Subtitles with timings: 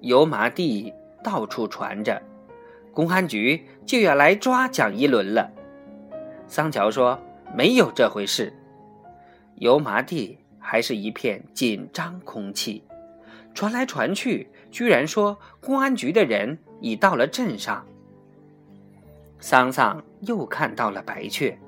[0.00, 0.92] 油麻地
[1.22, 2.22] 到处传着，
[2.92, 5.50] 公安局就要来抓蒋一伦了。
[6.46, 7.18] 桑乔说
[7.54, 8.52] ：“没有这回事。”
[9.56, 12.84] 油麻地还是一片紧张空气，
[13.54, 17.84] 传来传去，居然说公安局的人已到了镇上。
[19.40, 21.58] 桑桑又看到了白雀，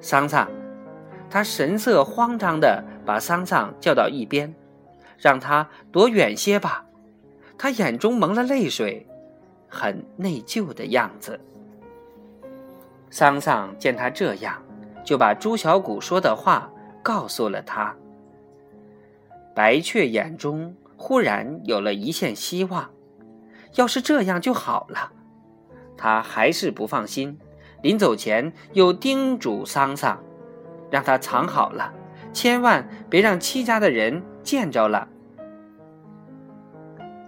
[0.00, 0.48] 桑桑，
[1.30, 4.54] 他神色慌张的把桑桑叫到一边，
[5.18, 6.85] 让他躲远些吧。
[7.58, 9.06] 他眼中蒙了泪水，
[9.68, 11.40] 很内疚的样子。
[13.10, 14.62] 桑桑见他这样，
[15.04, 16.70] 就把朱小谷说的话
[17.02, 17.94] 告诉了他。
[19.54, 22.90] 白雀眼中忽然有了一线希望，
[23.76, 25.12] 要是这样就好了。
[25.96, 27.38] 他还是不放心，
[27.80, 30.22] 临走前又叮嘱桑桑，
[30.90, 31.90] 让他藏好了，
[32.34, 35.08] 千万别让戚家的人见着了。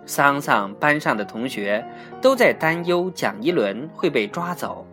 [0.08, 1.86] 桑桑班上的同学
[2.20, 4.86] 都在担忧蒋一伦会被抓走，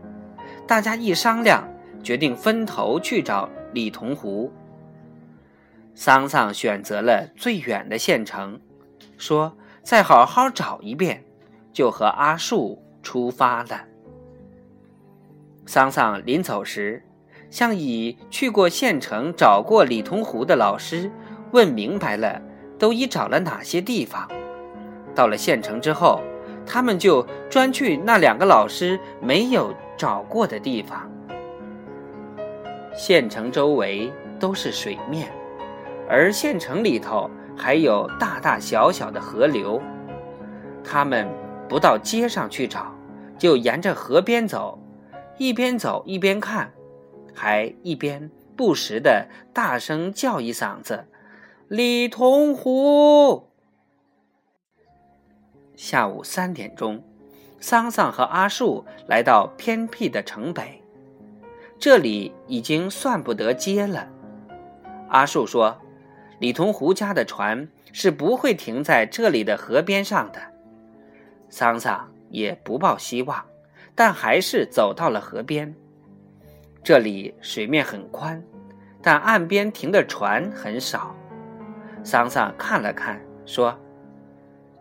[0.67, 1.67] 大家一商量，
[2.03, 4.52] 决定分头去找李同湖。
[5.95, 8.59] 桑桑选择了最远的县城，
[9.17, 11.23] 说再好好找一遍，
[11.73, 12.79] 就和阿树。
[13.05, 13.85] 出发了。
[15.67, 17.03] 桑桑临走时，
[17.52, 21.11] 向已去过县城找过李同湖的老师
[21.52, 22.41] 问明白了，
[22.79, 24.27] 都已找了哪些地方。
[25.16, 26.21] 到了县城之后，
[26.66, 31.09] 他们就专去那两个老师没有找过的地方。
[32.94, 35.31] 县城周围都是水面，
[36.09, 39.81] 而县城里头还有大大小小的河流。
[40.83, 41.27] 他们
[41.67, 42.94] 不到街上去找。
[43.38, 44.79] 就沿着河边走，
[45.38, 46.72] 一边走一边看，
[47.33, 51.03] 还一边不时的大声叫一嗓子
[51.67, 53.50] ：“李同湖。”
[55.76, 57.04] 下午三点钟，
[57.59, 60.81] 桑桑和阿树来到偏僻的城北，
[61.78, 64.08] 这里已经算不得街了。
[65.09, 65.80] 阿树说
[66.40, 70.40] ：“李同湖家的船是不会停在这里的河边上的。”
[71.50, 72.09] 桑桑。
[72.31, 73.46] 也不抱希望，
[73.94, 75.74] 但还是走到了河边。
[76.84, 78.44] 这里水面很宽，
[79.02, 81.16] 但岸边停的船很少。
[82.03, 83.80] 桑桑看了看，说：“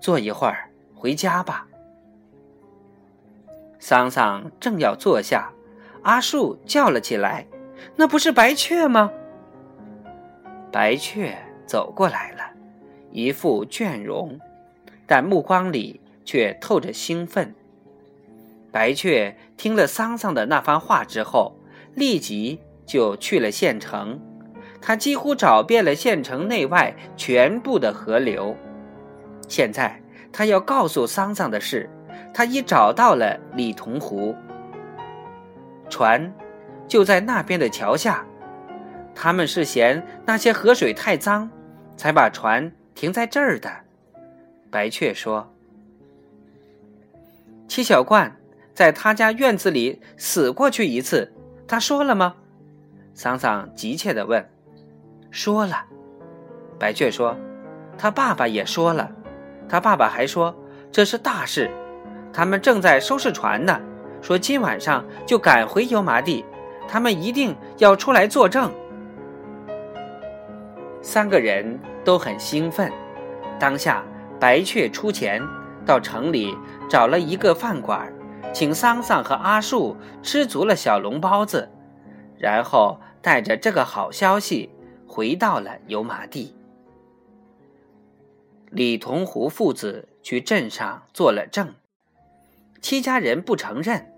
[0.01, 0.69] 坐一会儿，
[1.05, 1.67] 回家吧。”
[3.79, 5.53] 桑桑正要坐下，
[6.03, 7.47] 阿树叫了起来
[7.97, 9.13] ：“那不是白雀吗？”
[10.73, 12.41] 白雀走过来了，
[13.13, 14.41] 一副倦容，
[15.07, 16.01] 但目光里。
[16.27, 17.55] 却透着兴奋。
[18.73, 21.55] 白雀听了桑桑的那番话之后，
[21.93, 24.19] 立即就去了县城。
[24.81, 28.57] 他几乎找遍了县城内外全部的河流。
[29.47, 30.01] 现在
[30.37, 31.89] 他要告诉桑桑的是，
[32.35, 34.35] 他已找到了李同湖。
[35.89, 36.35] 船
[36.89, 38.27] 就在那边的桥下。
[39.15, 41.49] 他们是嫌那些河水太脏，
[41.97, 43.71] 才把船停在这儿的。
[44.73, 45.49] 白雀说。
[47.69, 48.35] 七小冠
[48.75, 51.33] 在他家院子里死过去一次，
[51.69, 52.35] 他说了吗？
[53.15, 54.45] 桑桑急切地问。
[55.31, 55.85] 说了。
[56.77, 57.37] 白雀说，
[57.97, 59.13] 他爸爸也说了。
[59.69, 60.55] 他爸爸还说
[60.93, 61.71] 这是大事，
[62.33, 63.81] 他们正在收拾船呢。
[64.23, 66.45] 说今晚上就赶回油麻地，
[66.89, 68.73] 他们一定要出来作证。
[71.03, 72.91] 三个人都很兴奋。
[73.61, 74.03] 当下，
[74.41, 75.43] 白雀出钱。
[75.87, 76.57] 到城里
[76.89, 78.11] 找了一个饭馆，
[78.55, 81.71] 请桑桑和阿树吃足了小笼包子，
[82.39, 84.71] 然后带着这个好消息
[85.07, 86.57] 回到了油麻地。
[88.75, 91.75] 李同湖父子去镇上做了证，
[92.83, 94.13] 戚家人不承认，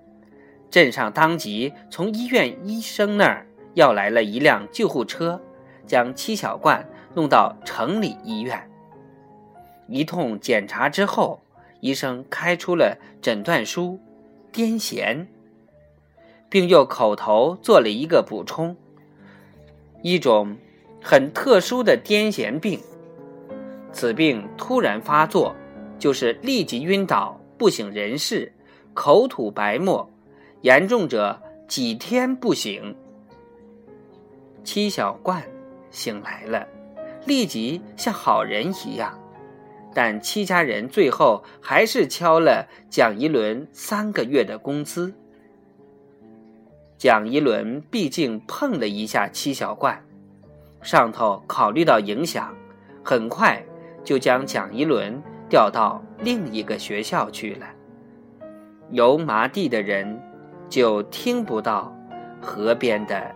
[0.71, 5.41] 镇上当即从医院医生那儿要来了一辆救护车，
[5.87, 8.69] 将戚小冠弄到城里医院。
[9.89, 11.41] 一通检查之后。
[11.81, 14.01] 医生开出了诊断书，
[14.51, 15.27] 癫痫，
[16.49, 18.75] 并又口头做了一个补充：
[20.03, 20.57] 一种
[21.03, 22.81] 很特殊的癫痫病。
[23.97, 25.57] 此病突然发作，
[25.99, 28.53] 就是立即晕倒、不省人事、
[28.93, 30.07] 口吐白沫，
[30.61, 32.95] 严重者几天不醒。
[34.63, 35.43] 七小冠
[35.91, 36.69] 醒来了，
[37.25, 39.19] 立即像好人一样。
[39.95, 45.15] 但戚家人最后还是敲了蒋一伦三个月的工资。
[46.99, 50.05] 蒋一伦毕竟碰了一下戚小冠，
[50.83, 52.55] 上头考虑到影响，
[53.03, 53.65] 很快
[54.07, 57.67] 就将蒋一伦调到另一个学校去了。
[58.93, 60.17] 油麻地的人
[60.69, 61.93] 就听不到
[62.41, 63.35] 河边的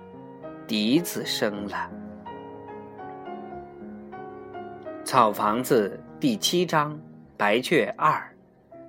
[0.69, 1.91] 笛子声了。
[5.05, 6.97] 草房子第七章
[7.37, 8.23] 白雀二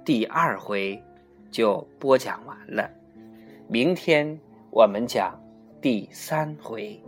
[0.06, 1.04] 第二回
[1.50, 2.88] 就播讲完了，
[3.68, 4.40] 明天
[4.70, 5.34] 我们讲
[5.82, 7.02] 第三回。